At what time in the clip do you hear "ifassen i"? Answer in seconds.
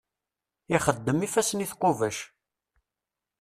1.25-1.67